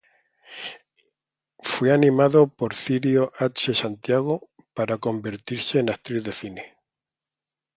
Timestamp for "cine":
6.31-6.77